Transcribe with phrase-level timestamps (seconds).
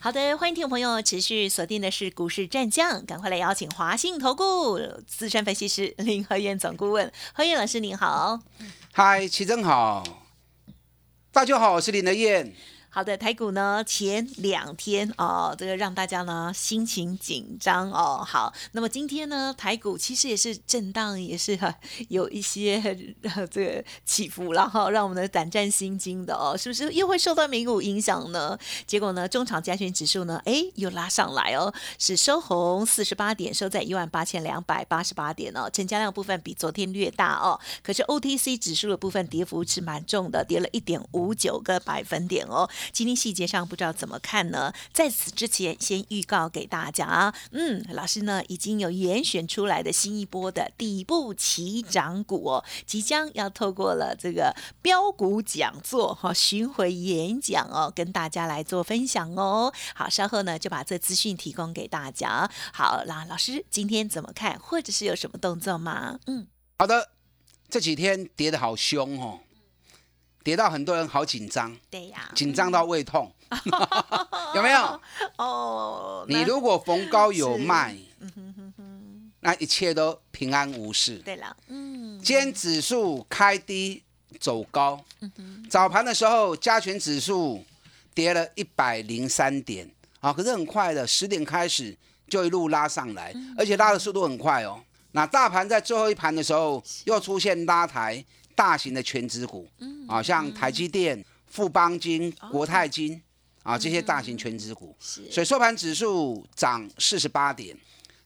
[0.00, 8.38] 好的，欢迎听众朋友持续锁定的是股市战将，赶快来邀请华信投顾资深分析师林和燕总顾问，何燕老师您好，
[8.92, 10.04] 嗨，齐真好，
[11.32, 12.54] 大家好，我是林和燕。
[12.98, 18.24] 好的，台股呢前两天哦，这个让大家呢心情紧张哦。
[18.26, 21.56] 好，那么今天呢台股其实也是震荡，也是
[22.08, 22.82] 有一些
[23.52, 28.58] 这个起伏然后让我们的胆战心惊的哦，是不是又会受到美股影响呢？
[28.84, 35.70] 结果呢，中场加权指数呢，哎，又拉上来哦，是收红四十八点，收在一万八千两百八十八点哦。
[35.70, 42.68] 成交量部分比昨天略大哦，可是 OTC 指数的部分跌幅是蛮重的，跌了一点五九个百分点哦。
[42.92, 44.72] 今天细节上不知道怎么看呢？
[44.92, 59.72] 在此之前，先预告给大家，嗯，老师呢已经有严选出来的新一波的底部起涨股哦，即将要透过了这个标股讲座哈巡回演讲哦，跟大家来做分享哦。
[59.94, 62.50] 好，稍后呢就把这资讯提供给大家。
[62.72, 66.18] 好，那老师今天怎么看，或者是有什么动作吗？
[66.26, 66.46] 嗯，
[66.78, 67.10] 好的，
[67.68, 69.40] 这几天跌的好凶哦。
[70.48, 73.30] 跌到很多人好紧张，对呀，紧张到胃痛，
[74.56, 74.98] 有没有？
[75.36, 77.94] 哦，你如果逢高有卖，
[79.40, 81.16] 那一切都平安无事。
[81.18, 84.02] 对了，嗯，今天指数开低
[84.40, 84.98] 走高，
[85.68, 87.62] 早盘的时候加权指数
[88.14, 89.86] 跌了一百零三点
[90.20, 91.94] 啊，可是很快的，十点开始
[92.26, 94.80] 就一路拉上来，而且拉的速度很快哦。
[95.12, 98.24] 那大盘在最后一盘的时候又出现拉抬。
[98.58, 99.68] 大型的全职股，
[100.08, 103.22] 啊，像台积电、富邦金、国泰金，
[103.62, 107.76] 啊，这些大型全职股，所以收盘指数涨四十八点。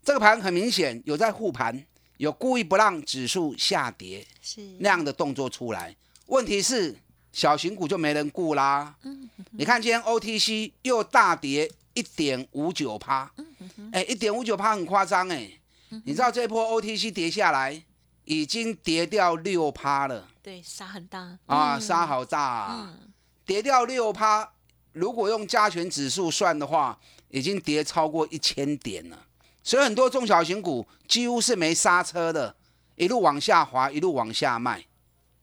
[0.02, 1.84] 这个盘很明显有在护盘，
[2.16, 4.62] 有故意不让指数下跌，是。
[4.78, 5.94] 那样的动作出来。
[6.28, 6.96] 问题是
[7.30, 8.96] 小型股就没人顾啦。
[9.50, 13.30] 你看今天 OTC 又大跌一点五九趴，
[13.92, 15.50] 哎，一点五九趴很夸张哎。
[16.06, 17.82] 你知道这波 OTC 跌下来？
[18.24, 22.94] 已经跌掉六趴了，对，杀很大啊，杀好大啊，
[23.44, 24.48] 跌掉六趴。
[24.92, 29.26] 如果用加权指数算的话，已经跌超过一千点了。
[29.64, 32.54] 所以很多中小型股几乎是没刹车的，
[32.94, 34.84] 一路往下滑，一路往下卖。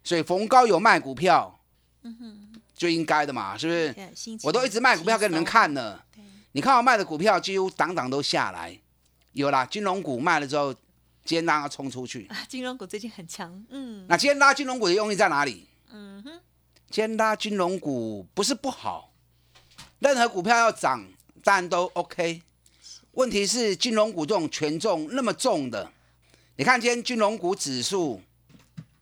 [0.03, 1.59] 所以逢高有卖股票，
[2.03, 4.37] 嗯哼，就应该的嘛，是不是？
[4.43, 6.05] 我都一直卖股票给你们看了。
[6.53, 8.79] 你看我卖的股票几乎档档都下来，
[9.33, 10.73] 有啦，金融股卖了之后。
[11.29, 14.03] 今天拉冲出去，金融股最近很强，嗯。
[14.09, 15.67] 那今天拉金融股的用意在哪里？
[15.91, 16.31] 嗯哼，
[16.89, 19.13] 今天拉金融股不是不好，
[19.99, 21.07] 任何股票要涨
[21.43, 22.41] 当然都 OK。
[23.11, 25.91] 问题是金融股这种权重那么重的，
[26.55, 28.19] 你看今天金融股指数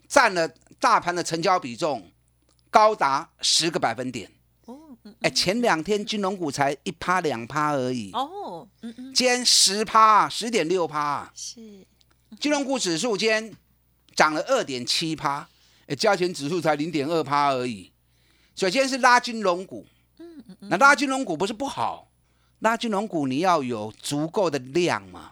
[0.09, 0.45] 占了
[0.81, 2.11] 大盘的成交比重
[2.69, 4.29] 高达十个百分点。
[4.65, 4.77] 哦，
[5.21, 8.11] 哎，前两天金融股才一趴两趴而已。
[8.11, 11.31] 哦，嗯嗯，今天十趴，十点六趴。
[11.33, 11.87] 是。
[12.39, 13.53] 金融股指数间
[14.15, 15.47] 涨了二点七趴，
[15.87, 17.91] 哎，加权指数才零点二趴而已。
[18.55, 19.85] 首先是拉金融股，
[20.61, 22.09] 那拉金融股不是不好，
[22.59, 25.31] 拉金融股你要有足够的量嘛，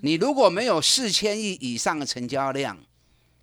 [0.00, 2.78] 你如果没有四千亿以上的成交量，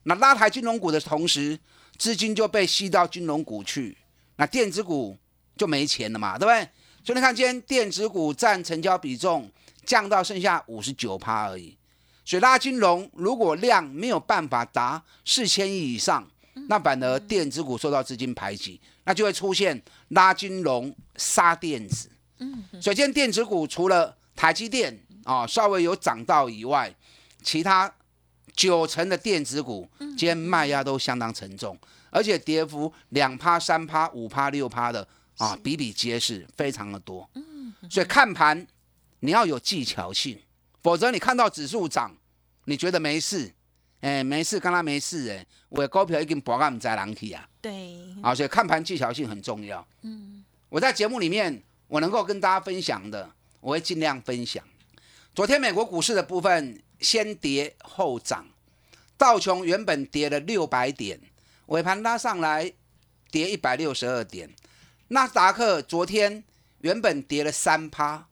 [0.03, 1.59] 那拉抬金融股的同时，
[1.97, 3.97] 资金就被吸到金融股去，
[4.37, 5.17] 那电子股
[5.57, 6.69] 就没钱了嘛，对不对？
[7.03, 9.51] 所以你看今天电子股占成交比重
[9.85, 11.77] 降到剩下五十九趴而已。
[12.25, 16.27] 所以拉金融，如果量没有办法达四千亿以上，
[16.67, 22.09] 那反而电子股受到资金排挤，那就会出现拉金融杀电子。
[22.39, 26.91] 嗯，所以今天电子股除了台积电啊稍微有涨到以外，
[27.43, 27.93] 其他
[28.55, 31.77] 九成的电子股今天卖压都相当沉重，
[32.09, 35.07] 而且跌幅两趴、三趴、五趴、六趴的
[35.37, 37.29] 啊比比皆是，非常的多。
[37.35, 38.65] 嗯，所以看盘
[39.19, 40.39] 你要有技巧性。
[40.85, 42.15] 否则你看到指数涨，
[42.65, 43.51] 你觉得没事，
[44.01, 47.49] 哎，没事，刚刚没事，哎，我股票已经博到唔知人去啊。
[47.59, 49.83] 对，啊，所以看盘技巧性很重要。
[50.03, 53.27] 嗯，我在节目里面我能够跟大家分享的，
[53.61, 54.63] 我会尽量分享。
[55.33, 58.45] 昨天美国股市的部分先跌后涨，
[59.17, 61.19] 道琼原本跌了六百点，
[61.65, 62.71] 尾盘拉上来
[63.31, 64.53] 跌一百六十二点，
[65.07, 66.43] 纳斯达克昨天
[66.81, 68.27] 原本跌了三趴。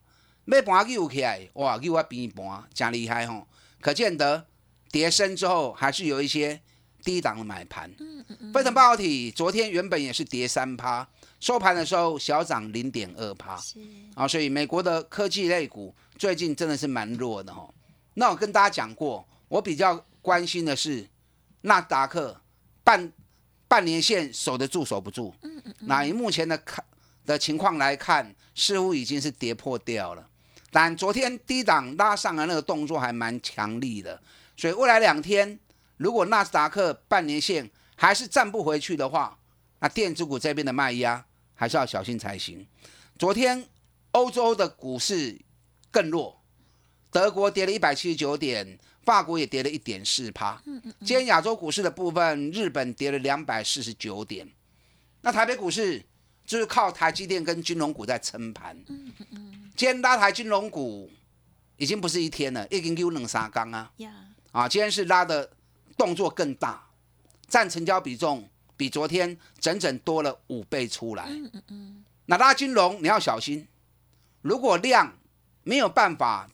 [0.46, 3.46] 要盘救起来，哇，救我边盘，真厉害吼！
[3.80, 4.46] 可见得
[4.90, 6.60] 跌升之后，还是有一些
[7.02, 7.90] 低档的买盘。
[7.98, 8.52] 嗯嗯嗯。
[8.52, 11.06] 飞腾半导体昨天原本也是跌三趴，
[11.40, 13.56] 收盘的时候小涨零点二趴。
[13.56, 13.78] 是。
[14.14, 17.72] 啊，所以美国的科技类股最近真的是蛮弱的哦。
[18.14, 21.08] 那我跟大家讲过，我比较关心的是
[21.62, 22.40] 纳达克
[22.82, 23.12] 半
[23.66, 25.34] 半年线守得住守不住。
[25.42, 25.74] 嗯嗯。
[25.80, 26.84] 那以目前的看
[27.26, 30.28] 的情况来看，似乎已经是跌破掉了。
[30.74, 34.20] 但昨天低档拉上来那个动作还蛮强力的，
[34.56, 35.56] 所以未来两天
[35.98, 39.38] 如果纳斯达克半年线还是站不回去的话，
[39.78, 41.24] 那电子股这边的卖压
[41.54, 42.66] 还是要小心才行。
[43.16, 43.64] 昨天
[44.10, 45.40] 欧洲的股市
[45.92, 46.42] 更弱，
[47.12, 50.60] 德国跌了一百七十九点，法国也跌了一点四趴。
[50.98, 54.50] 今天亚洲股市的部分，日本跌了两百四十九点，
[55.20, 56.04] 那台北股市
[56.44, 58.76] 就是靠台积电跟金融股在撑盘。
[59.76, 61.10] 今天拉抬金融股
[61.76, 63.90] 已经不是一天了，已经有两三缸啊！
[64.52, 65.50] 啊，今天是拉的
[65.96, 66.86] 动作更大，
[67.48, 71.24] 占成交比重比昨天整整多了五倍出来。
[71.28, 72.04] 嗯嗯嗯。
[72.26, 73.66] 那拉金融你要小心，
[74.42, 75.12] 如果量
[75.64, 76.48] 没有办法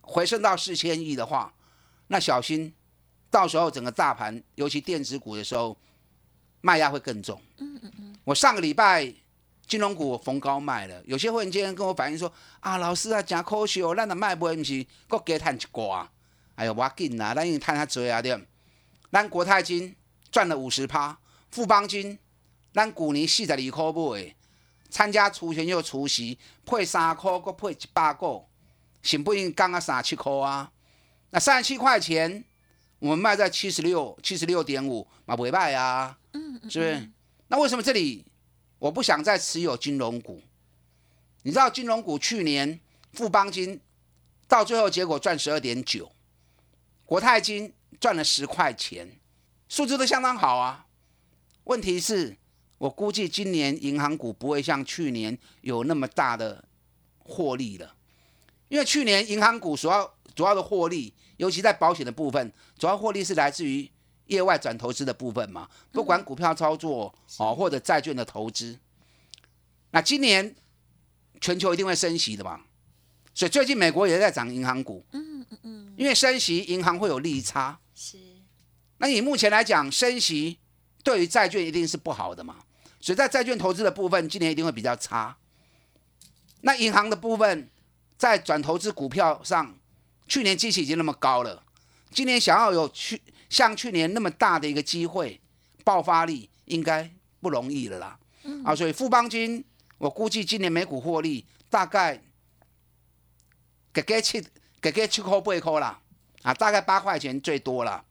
[0.00, 1.52] 回升到四千亿的话，
[2.06, 2.72] 那小心
[3.30, 5.76] 到时候整个大盘，尤其电子股的时候
[6.60, 7.42] 卖压会更重。
[7.58, 8.16] 嗯嗯嗯。
[8.22, 9.12] 我上个礼拜。
[9.70, 16.04] 金融股逢高卖了，有些会员今天跟我反映说：“啊，老师啊，真可惜哦，咱的卖不不是，搁加赚一寡。
[16.56, 18.44] 哎呦，我紧啊，咱已经赚较多啊点。
[19.12, 19.94] 咱国泰金
[20.32, 21.16] 赚了五十趴，
[21.52, 22.18] 富邦金
[22.74, 24.34] 咱去年四十二块买，
[24.90, 26.36] 参加除权又除息，
[26.66, 28.44] 配三块，搁配一百个，
[29.04, 30.72] 成本降啊三七块啊。
[31.30, 32.44] 那三十七块钱，
[32.98, 36.18] 我们卖在七十六，七十六点五，嘛不卖啊，
[36.68, 37.08] 是不是？
[37.46, 38.26] 那为什么这里？
[38.80, 40.42] 我不想再持有金融股，
[41.42, 42.80] 你知道金融股去年
[43.12, 43.78] 富邦金
[44.48, 46.10] 到最后结果赚十二点九，
[47.04, 49.20] 国泰金赚了十块钱，
[49.68, 50.86] 数字都相当好啊。
[51.64, 52.38] 问题是，
[52.78, 56.64] 我估计今年银行股不会像去年有那么大的
[57.18, 57.94] 获利了，
[58.68, 63.90] 因为去年银行股主要主要的获利，尤其在保险的部分，主要获利是来自于。
[64.30, 68.78] 业外转投资的部分嘛，不管股票操作哦，或者债券的投资，
[69.90, 70.54] 那今年
[71.40, 72.60] 全球一定会升息的嘛，
[73.34, 78.18] 所以最近美国也在涨银行股，嗯嗯嗯，因为升息银行会有利差，是，
[78.98, 80.58] 那你目前来讲升息
[81.02, 82.58] 对于债券一定是不好的嘛，
[83.00, 85.36] 所以在债券投资的部分今年一定会比较差，
[86.60, 87.68] 那银行的部分
[88.16, 89.74] 在转投资股票上，
[90.28, 91.64] 去年基期已经那么高了，
[92.12, 93.20] 今年想要有去。
[93.50, 95.38] 像去年那么大的一个机会，
[95.84, 97.10] 爆发力应该
[97.40, 98.18] 不容易了啦。
[98.64, 99.62] 啊，所以富邦金，
[99.98, 102.22] 我估计今年每股获利大概
[103.92, 104.42] 给给七
[104.80, 106.00] 给给七块八块啦，
[106.42, 108.02] 啊，大概八块钱最多了。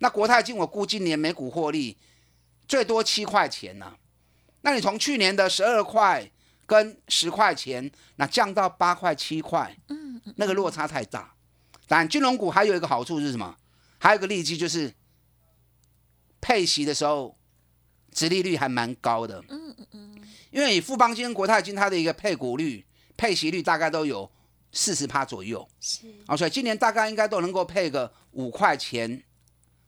[0.00, 1.96] 那国泰金我估今年每股获利
[2.66, 3.94] 最多七块钱呢。
[4.60, 6.28] 那你从去年的十二块
[6.66, 11.32] 跟十块钱，那降到八块七块，嗯，那个落差太大。
[11.86, 13.56] 但金融股还有一个好处是什么？
[13.98, 14.94] 还有一个利基就是
[16.40, 17.36] 配息的时候，
[18.12, 19.44] 殖利率还蛮高的。
[19.48, 20.20] 嗯嗯嗯。
[20.50, 22.86] 因为以富邦金、国泰金它的一个配股率、
[23.16, 24.30] 配息率大概都有
[24.72, 25.68] 四十趴左右。
[25.80, 26.06] 是。
[26.26, 29.22] 啊，所以今年大概应该都能够配个五块钱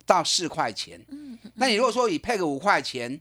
[0.05, 1.03] 到四块钱。
[1.09, 1.53] 嗯嗯。
[1.55, 3.21] 那你如果说以配个五块钱，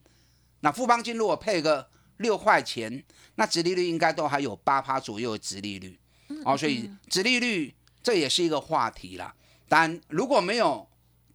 [0.61, 3.03] 那富邦金如果配个六块钱，
[3.35, 5.97] 那殖利率应该都还有八趴左右的殖利率。
[6.27, 6.41] 嗯。
[6.43, 9.33] 哦，所以殖利率这也是一个话题啦。
[9.69, 10.85] 但如果没有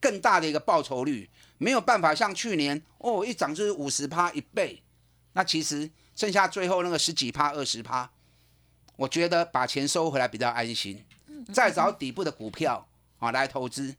[0.00, 4.82] 更大的一个报酬率，没有办法像去年哦，一涨就是五十趴一倍，
[5.32, 8.10] 那其实剩下最后那个十几趴、二十趴，
[8.96, 11.02] 我觉得把钱收回来比较安心，
[11.52, 12.86] 再找底部的股票
[13.18, 13.94] 啊来投资，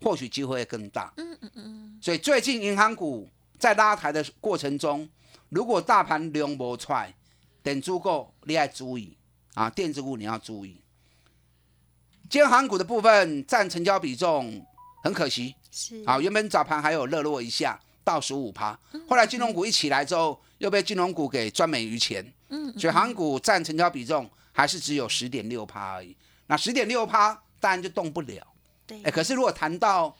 [0.00, 1.12] 或许机会更大。
[1.16, 1.98] 嗯嗯嗯。
[2.00, 3.28] 所以最近银行股
[3.58, 5.08] 在拉抬的过程中，
[5.48, 7.14] 如果大盘量不出来，
[7.62, 9.16] 等足够，你要注意
[9.54, 10.80] 啊，电子股你要注意。
[12.40, 14.64] 天航股的部分占成交比重
[15.02, 26.16] 很可惜，是啊，原本早盘还有热络一下到十五趴，后来金融股一起来之后，又被金融股给赚美于钱，嗯，所以航股占成交比重还是只有十点六趴而已。
[26.46, 28.46] 那十点六趴当然就动不了，
[28.86, 30.16] 对，哎，可是如果谈到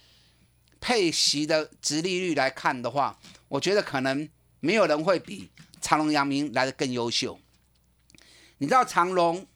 [0.81, 3.19] 配息的值利率来看的话，
[3.49, 4.29] 我觉得可能
[4.61, 7.39] 没有人会比长隆、阳明来的更优秀。
[8.59, 9.47] 你知道长隆？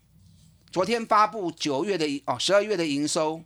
[0.79, 3.43] 昨天发布九月的哦，十二月的营收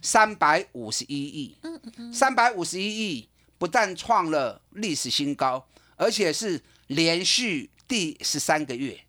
[0.00, 9.00] 三百五十一亿，嗯嗯嗯，三百五十一亿不但创了历史新高，而且是连续第十三个月，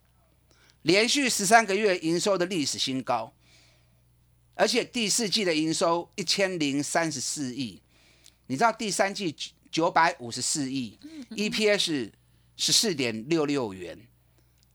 [0.82, 3.32] 连续十三个月营收的历史新高。
[4.56, 7.80] 而且第四季的营收一千零三十四亿，
[8.48, 9.36] 你知道第三季
[9.72, 10.98] 九百五十四亿
[11.30, 12.10] ，EPS
[12.58, 14.00] 十四点六六元，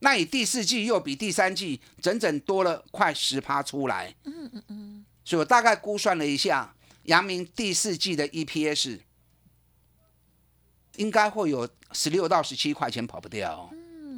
[0.00, 4.14] 那你第四季又比第三季整整多了快十趴出来。
[4.24, 6.74] 嗯嗯嗯，所以我大概估算了一下，
[7.04, 9.00] 阳明第四季的 EPS
[10.96, 13.70] 应该会有十六到十七块钱跑不掉，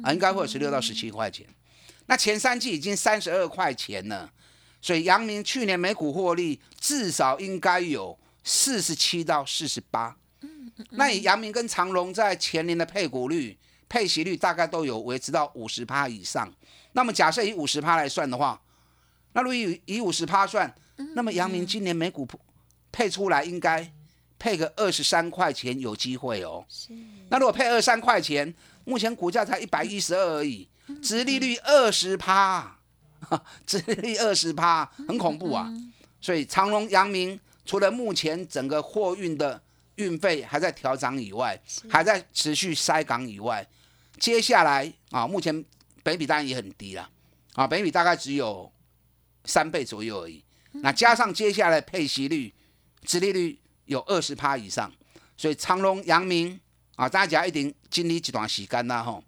[0.03, 1.45] 啊，应该会有十六到十七块钱。
[2.07, 4.31] 那前三季已经三十二块钱了。
[4.81, 10.15] 所以阳明去年每股获利至少应该有四十七到四十八。
[10.91, 13.57] 那以阳明跟长隆在前年的配股率、
[13.89, 16.49] 配息率大概都有维持到五十趴以上。
[16.93, 18.59] 那么假设以五十趴来算的话，
[19.33, 20.73] 那如果以以五十趴算，
[21.15, 22.27] 那么阳明今年每股
[22.91, 23.91] 配出来应该
[24.37, 26.63] 配个二十三块钱有机会哦。
[27.29, 28.53] 那如果配二三块钱，
[28.85, 30.67] 目前股价才一百一十二而已，
[31.01, 32.77] 殖利率二十趴。
[33.67, 35.69] 殖利率二十趴，很恐怖啊！
[36.21, 39.61] 所以长隆、阳明除了目前整个货运的
[39.95, 43.67] 运费还在调涨以外，还在持续塞港以外，
[44.19, 45.63] 接下来啊，目前
[46.03, 47.09] 北比当然也很低了
[47.53, 48.71] 啊，北比大概只有
[49.45, 50.43] 三倍左右而已。
[50.71, 52.53] 那加上接下来配息率、
[53.03, 54.91] 殖利率有二十趴以上，
[55.35, 56.59] 所以长隆、阳明
[56.95, 59.23] 啊，大家一定经历一段时间啦吼，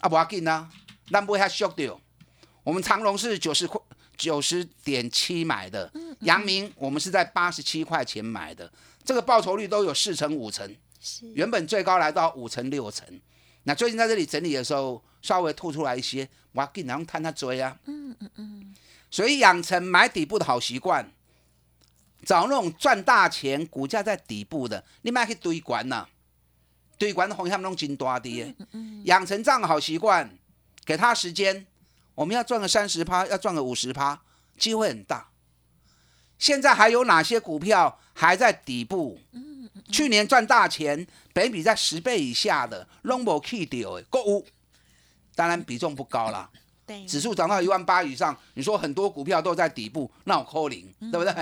[0.00, 0.68] 啊，不要紧啦，
[1.10, 2.00] 咱不会遐缩掉。
[2.64, 3.80] 我们长隆是九十块
[4.16, 8.70] 九十点七买的，阳明我们是在八十七块钱买的，
[9.04, 10.74] 这个报酬率都有四成五成，
[11.34, 13.06] 原本最高来到五成六成。
[13.64, 17.78] 那最近在这里整理的时候，稍微吐出来一些，哇，竟然探他追啊！
[17.84, 18.74] 嗯嗯嗯。
[19.10, 21.12] 所以养成买底部的好习惯，
[22.24, 26.06] 找那种赚大钱、股价在底部的，你买去堆管呐，
[26.98, 28.42] 堆管的风险拢真大的。
[28.42, 29.02] 嗯嗯。
[29.04, 30.28] 养成这样的好习惯，
[30.84, 31.66] 给他时间。
[32.14, 34.20] 我们要赚个三十趴，要赚个五十趴，
[34.58, 35.28] 机会很大。
[36.38, 39.20] 现在还有哪些股票还在底部？
[39.92, 44.46] 去年赚大钱，北比在十倍以下的，long 无 key 掉诶，购物。
[45.34, 46.50] 当然比重不高啦。
[46.86, 47.06] 对。
[47.06, 51.32] 指数涨到一万八以上，你说很多股票都在底部，那我扣零，对不对？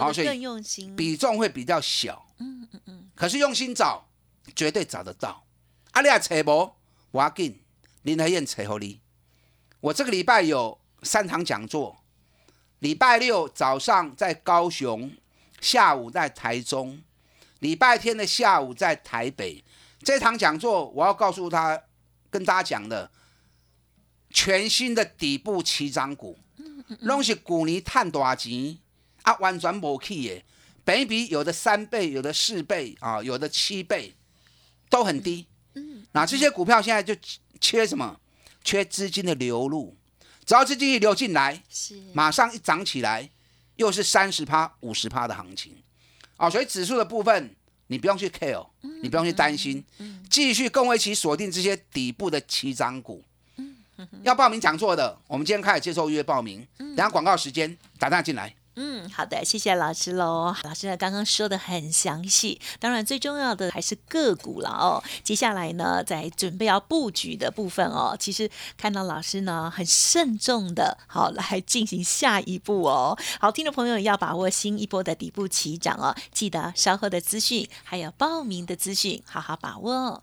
[0.00, 2.24] 好，所以用心，比重会比较小。
[2.38, 3.08] 嗯嗯嗯。
[3.14, 4.06] 可是用心找，
[4.54, 5.44] 绝对找得到。
[5.92, 6.72] 啊，你也找无，
[7.10, 7.60] 我要紧，
[8.02, 9.00] 林和燕找好你。
[9.80, 12.02] 我这个礼拜有三场讲座，
[12.78, 15.12] 礼拜六早上在高雄，
[15.60, 17.02] 下午在台中，
[17.64, 19.64] 礼拜天的下午在台北。
[20.00, 21.82] 这场讲座我要告诉他，
[22.28, 23.10] 跟大家讲的，
[24.28, 26.38] 全新的底部起涨股，
[27.00, 28.76] 拢是股尼探大钱
[29.22, 30.42] 啊，完全无去的，
[30.84, 34.14] 本比有的三倍，有的四倍啊，有的七倍，
[34.90, 35.46] 都很低。
[36.12, 37.16] 那这些股票现在就
[37.58, 38.20] 缺什么？
[38.62, 39.96] 缺资金的流入，
[40.44, 43.30] 只要资金一流进来，是马上一涨起来，
[43.76, 45.82] 又是三十趴、五十趴的行情，
[46.36, 47.54] 啊，所以指数的部分
[47.86, 48.66] 你不用去 care，
[49.02, 49.84] 你不用去担心，
[50.28, 53.22] 继续跟我一起锁定这些底部的起涨股。
[54.22, 58.52] 要报名讲座的，我们今天开始接受预约报名，等下广告时间打电话进来。
[58.76, 60.54] 嗯，好的，谢谢老师喽。
[60.64, 65.02] 老师呢刚刚说的很详细，当然最重要的还是个股了哦。
[65.22, 73.16] 接下来呢，在准备要布局的部分哦，其实看到老师呢很慎重的，好来进行下一步哦。
[73.38, 80.22] 好，听众朋友要把握新一波的底部起涨哦，记得稍后的资讯还有报名的资讯，好好把握。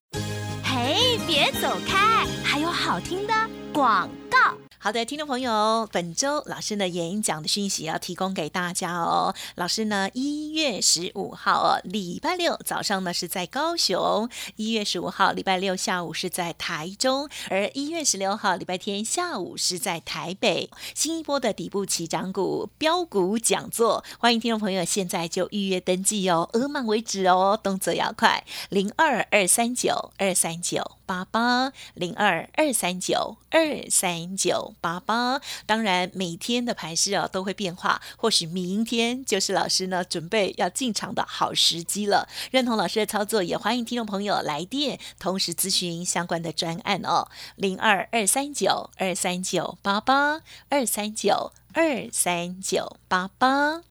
[0.63, 3.33] 嘿，别走开，还有好听的
[3.73, 4.50] 广告。
[4.83, 9.35] 好的，听众朋友，本周老师的演讲的讯息要提供给大家哦。
[9.53, 20.71] 老师呢，一月十五号哦，礼拜六早上呢是在高雄；一月十五号礼拜六下午是在台中；而一月十六号礼拜天下午是在台北。
[20.95, 30.97] 新一波的底部起涨股标股讲座，欢迎听众朋友现在就预约登记哦，额满为止哦，动作要快，零二二三九二三九。
[31.11, 34.73] 八八零二二三九二三九。
[34.79, 42.29] 八八，当然每天的盘势啊都会变化，或许明天就是老师呢准备要进场的好时机了。
[42.51, 47.27] 认同老师的操作，也欢迎听众朋友来电，同时咨询相关的专案哦，
[47.57, 53.90] 零二二三九二三九八八二三九二三九八八。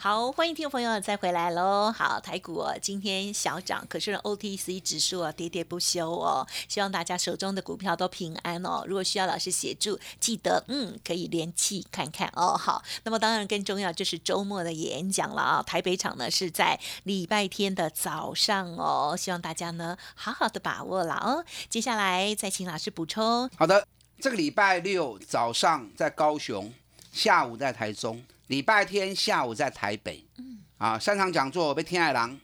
[0.00, 1.90] 好，欢迎听众朋友再回来喽。
[1.90, 6.46] 好，台股、哦、今天小涨，可是呢 OTC 指数啊喋喋不休哦。
[6.68, 8.84] 希望大家手中的股票都平安哦。
[8.86, 12.56] 如果需要老师协助，记得嗯可以联系看看哦。
[12.56, 15.62] 好，那么当然更重要就是周末的演讲了啊。
[15.64, 21.44] 台北场呢是在礼拜天的早上哦，希望大家呢好好的把握了哦。
[21.68, 23.50] 接下来再请老师补充。
[23.56, 23.84] 好的，
[24.20, 26.72] 这个礼拜六早上在高雄，
[27.12, 28.22] 下午在台中。
[28.48, 32.38] 礼拜天下午在台北，嗯，啊，三场讲座我被天爱郎，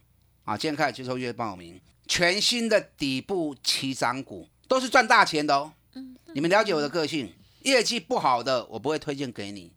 [0.44, 5.72] 啊，今天开始接受约报名，全新的底部起涨股都是赚大钱的哦。
[5.94, 7.32] 嗯，你们了解我的个性，
[7.62, 9.72] 业绩不好的我不会推荐给你，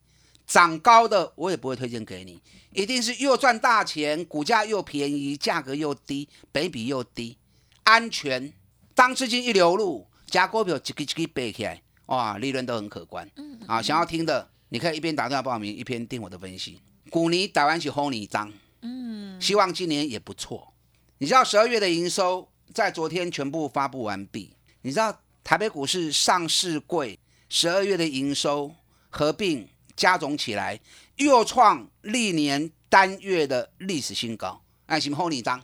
[0.46, 2.42] 涨高的我也不会推荐给你，
[2.74, 7.38] 一定是又赚大钱，股价又便宜，价格又低，北比又低，
[7.84, 8.52] 安全。
[8.94, 13.30] 当资金一流入，加股票一个一个背起来，哇，利润都很可观。
[13.38, 14.50] 嗯，啊，想要听的。
[14.70, 16.80] 你可以一边打电话报名，一边听我的分析。
[17.10, 20.74] 股尼打完起轰你一张，嗯，希望今年也不错。
[21.20, 24.52] 你知道十二月的营收在昨天全部发布完毕。
[24.82, 27.18] 你知道台北股市上市柜
[27.50, 28.70] 十二月的营收
[29.10, 30.78] 合并加总起来，
[31.16, 34.62] 又创历年单月的历史新高。
[34.86, 35.64] 爱心轰你一张，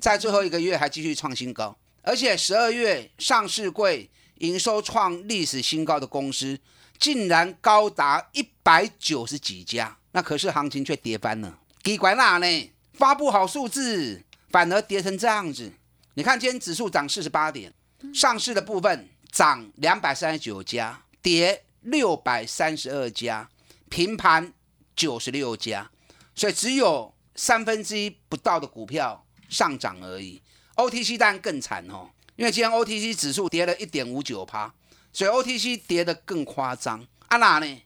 [0.00, 6.58] 在最后一个月还继续创新高，而且十二月上市柜营收创历史新高的公司。
[7.00, 11.58] 竟然高达一百九十几家，那可是行情却跌翻了。
[11.82, 12.70] 奇怪哪呢？
[12.92, 15.72] 发布好数字，反而跌成这样子。
[16.14, 17.72] 你看今天指数涨四十八点，
[18.12, 23.48] 上市的部分涨两百三十九家，跌六百三十二家，
[23.88, 24.52] 平盘
[24.94, 25.90] 九十六家，
[26.34, 30.42] 所以只有三分之一不到的股票上涨而已。
[30.76, 34.74] OTC 当然更惨哦，因为今天 OTC 指数跌了一点五九趴。
[35.12, 37.82] 所以 OTC 跌得更夸张，啊哪呢？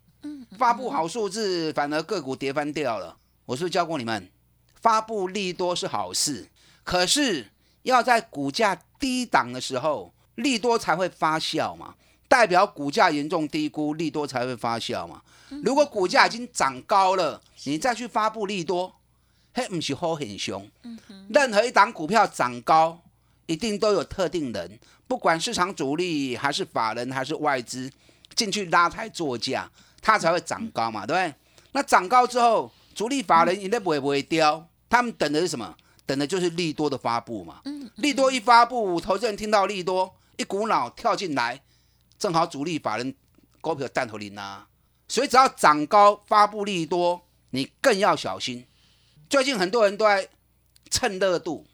[0.57, 3.17] 发布好数字，反而个股跌翻掉了。
[3.47, 4.31] 我是不是教过你们，
[4.81, 6.49] 发布利多是好事，
[6.83, 7.49] 可是
[7.83, 11.95] 要在股价低档的时候，利多才会发酵嘛，
[12.29, 15.23] 代表股价严重低估，利多才会发酵嘛。
[15.63, 18.95] 如果股价已经涨高了，你再去发布利多，
[19.53, 20.67] 嘿，不是好很凶。
[21.29, 22.99] 任何一档股票涨高，
[23.47, 24.79] 一定都有特定人。
[25.07, 27.91] 不管市场主力还是法人还是外资
[28.35, 31.35] 进去拉抬作价，它才会涨高嘛，对不对？
[31.73, 35.77] 那涨高之后，主力法人应该不会不会掉，他们等的是什么？
[36.07, 37.61] 等的就是利多的发布嘛。
[37.97, 41.61] 利多一发布，投资人听到利多，一股脑跳进来，
[42.19, 43.15] 正好主力法人
[43.61, 44.67] 高票弹头林啊。
[45.09, 48.67] 所以只要涨高发布利多，你更要小心。
[49.29, 50.29] 最近很多人都在
[50.91, 51.67] 蹭热度，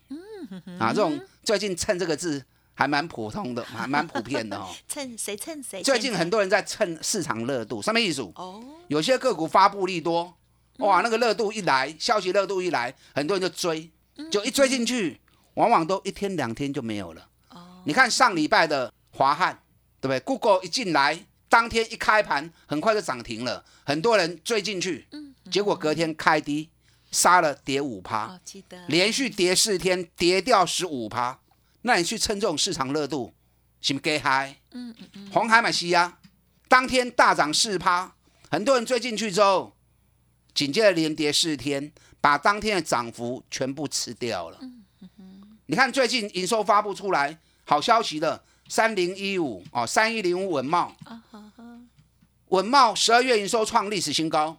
[0.78, 2.44] 啊，这种最近蹭这个字。
[2.72, 4.68] 还蛮普通的， 还蛮普遍的哦。
[4.88, 5.82] 蹭谁蹭谁？
[5.82, 8.22] 最近很多人在蹭市场热度，什么意思？
[8.36, 10.32] 哦，有些个股发布利多，
[10.78, 13.90] 哇，那个热度一来，消息热度一来，很多人就追，
[14.30, 15.20] 就一追进去，
[15.54, 17.28] 往往都一天两天就没有了。
[17.50, 19.60] 哦，你看上礼拜的华汉，
[20.00, 25.06] 对不对？Google 一进来，当天一开盘，很快就涨停了，很多人追进去，
[25.50, 26.70] 结果隔天开低，
[27.10, 31.40] 杀了跌五趴，记得连续跌四天，跌掉十五趴。
[31.82, 33.34] 那你去蹭这种市场热度，
[33.80, 34.60] 是不是给嗨？
[34.72, 35.30] 嗯嗯嗯。
[35.32, 36.18] 红海买西呀，
[36.68, 38.14] 当天大涨四趴，
[38.50, 39.74] 很多人追进去之后，
[40.54, 44.58] 紧接着连跌四天，把当天的涨幅全部吃掉了。
[44.60, 50.94] 嗯嗯你看最近营收发布出来，好消息的三零一五哦，三一零五稳茂。
[51.04, 51.22] 啊
[52.48, 54.56] 稳茂十二月营收创历史新高，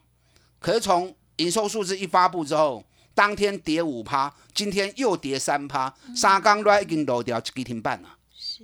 [0.59, 2.83] 可是从营收数字一发布之后。
[3.13, 8.17] 当天跌五趴，今天又跌三趴，三刚来已经落掉一个停半了。
[8.33, 8.63] 是，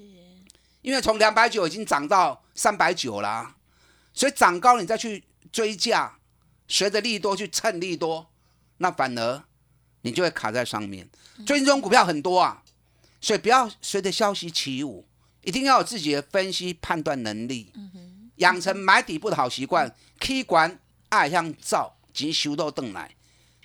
[0.82, 3.58] 因为从两百九已经涨到三百九啦，
[4.13, 6.18] 所以涨高你再去追价，
[6.70, 8.26] 随着利多去蹭利多，
[8.78, 9.44] 那反而
[10.04, 11.10] 你就会卡在上面。
[11.46, 12.63] 最近这种股票很多啊，
[13.20, 15.06] 所以不要随着消息起舞，
[15.44, 17.74] 一定要有自己的分析判断能力，
[18.38, 19.94] 养成买底部的好习惯。
[20.22, 23.13] K 管爱向照及修到邓来。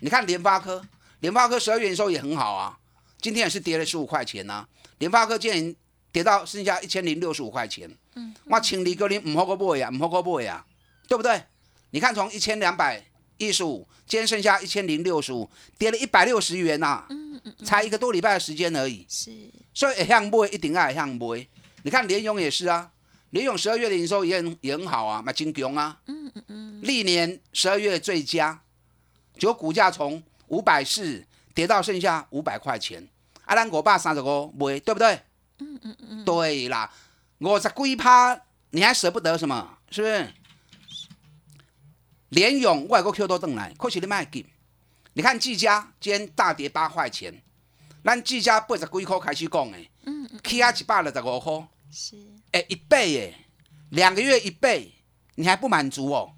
[0.00, 0.84] 你看联发科，
[1.20, 2.78] 联发科十二月营收也很好啊，
[3.20, 4.66] 今天也是跌了十五块钱呐。
[4.98, 5.74] 联发科今天
[6.12, 10.64] 跌到剩下一千零六十五块钱，嗯，我请你哥你唔好个买呀，唔好个买呀，
[11.08, 11.42] 对不对？
[11.90, 13.02] 你看从一千两百
[13.38, 19.06] 一一十五，今天剩下一千零六十五，跌了一百六十元呐、嗯嗯才一个多礼拜的时间而已。
[19.08, 19.30] 是
[19.72, 21.46] 所以会向买一定要会向买。
[21.82, 22.90] 你看联勇也是啊，
[23.32, 28.60] 联勇十二月的营收也很也很好啊，嘛金强啊，嗯嗯嗯，历年十二月最佳，
[29.38, 33.08] 结果股价从五百四跌到剩下五百块钱，
[33.46, 35.18] 啊，咱五百三十五买，对不对？
[35.58, 36.92] 嗯嗯嗯，对啦，
[37.38, 38.38] 五十几趴，
[38.70, 39.78] 你还舍不得什么？
[39.90, 40.28] 是不是？
[42.28, 44.44] 联勇外国 Q 都登来，可是你卖紧。
[45.14, 47.42] 你看技嘉今天大跌八块钱，
[48.04, 52.16] 咱技嘉八十几块开始讲的，嗯，起啊一百六十五块，是，
[52.52, 53.34] 哎、一倍耶，
[53.90, 54.92] 两个月一倍，
[55.34, 56.34] 你还不满足哦？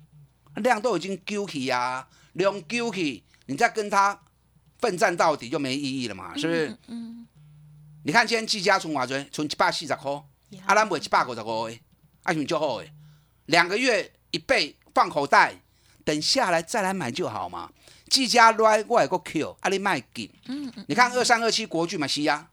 [0.57, 4.23] 量都已经丢起呀，量丢起，你再跟他
[4.79, 6.79] 奋战到底就没意义了嘛，是不是？
[6.87, 7.27] 嗯。
[8.05, 10.13] 你看今天技嘉存偌多，存一百四十块，
[10.67, 11.81] 啊，咱买一百五十块的，
[12.23, 12.93] 啊，是不是就好诶？
[13.47, 15.61] 两个月一倍放口袋，
[16.05, 17.73] 等下来再来买就好嘛。
[18.09, 20.31] 技嘉来我也个 Q，啊你卖紧。
[20.47, 20.85] 嗯嗯。
[20.87, 22.51] 你看二三二七国巨嘛是啊，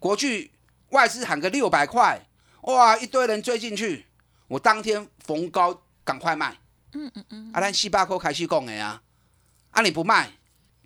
[0.00, 0.50] 国巨
[0.88, 2.20] 外资喊个六百块，
[2.62, 4.06] 哇，一堆人追进去，
[4.48, 6.56] 我当天逢高赶快卖。
[6.92, 7.50] 嗯嗯嗯。
[7.52, 9.02] 啊，咱四百块开始讲的啊，
[9.70, 10.32] 啊你不卖，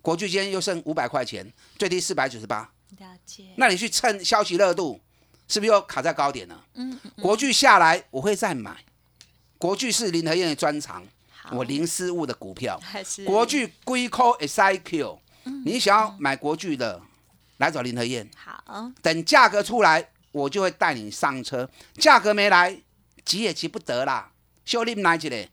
[0.01, 2.71] 国巨今天又剩五百块钱，最低四百九十八。
[2.97, 4.99] 了解，那你去趁消息热度，
[5.47, 6.65] 是不是又卡在高点了？
[6.75, 8.83] 嗯，国巨下来我会再买，
[9.57, 11.05] 国巨是林和燕的专长，
[11.51, 12.79] 我零失误的股票，
[13.27, 15.19] 国巨龟科 SIQ，
[15.65, 17.01] 你想要买国巨的，
[17.57, 22.81] 来找林和燕，好，等价格出来，我就会带你上车，价格没来，
[23.25, 24.31] 急也急不得啦，
[24.65, 25.49] 修炼来起来，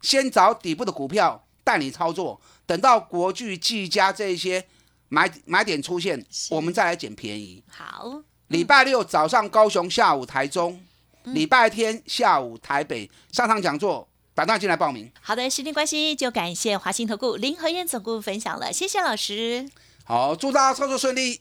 [0.00, 4.64] 先找底部的股票带你操作，等到国巨、技嘉这一些
[5.08, 7.62] 买买点出现，我们再来捡便宜。
[7.68, 10.80] 好，礼拜六早上高雄，下午台中，
[11.24, 15.10] 礼拜天下午台北上场讲座，打电话进来报名。
[15.20, 19.68] 好的，时间关系就感谢华信投顾林和燕总顾分享了，谢谢老师。
[20.04, 21.40] 好，祝大家操作顺利。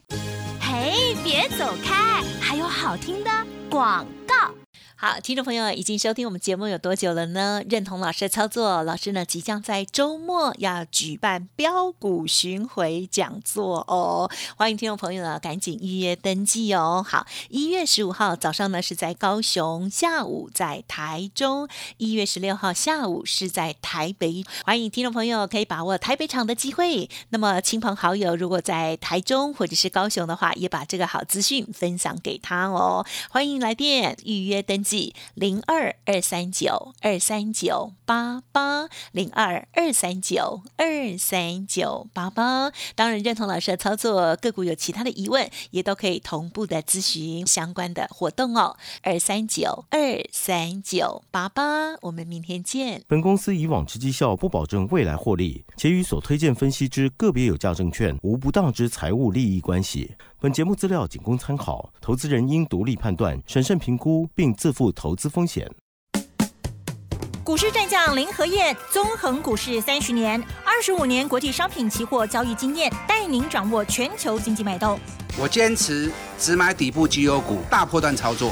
[0.84, 3.32] 哎，别走开，还有好听的
[3.70, 4.63] 广告。
[5.06, 7.62] 好，听众朋友已经收听我们节目有多久了呢？
[7.70, 17.06] 认同老师的操作，老师呢即将在周末要举办标股巡回讲座哦，欢迎听众朋友呢赶紧预约登记哦。
[17.06, 24.46] 好，一月十五号早上呢是在高雄，下午在台中；一月十六号下午是在台北。
[24.64, 27.10] 欢迎听众朋友可以把握台北场的机会。
[27.28, 33.06] 那么亲朋好友如果在台中或者是高雄的话，也把这个好资讯分享给他哦。
[33.30, 42.72] 欢迎来电预约登记记零二二三九二三九八八零二二三九二三九八八。
[42.94, 48.78] 当然，认同老师的操作，个股有其他的疑问，也都可以同步的咨询相关的活动哦。
[49.02, 53.04] 二三九二三九八八，我们明天见。
[53.08, 60.12] 本公司以往之绩效不保证未来获利，且与所推荐分析之个别有价证券无不当之财务利益关系。
[60.44, 65.74] 本节目资料仅供参考，投资人应独立判断、审慎评估，并自负投资风险。
[67.46, 75.00] 股市战将林和燕，纵横股市三十年，二十五年国际商品期货交易经验，带您掌握全球经济脉动。
[75.40, 78.52] 我坚持只买底部绩优股，大波段操作。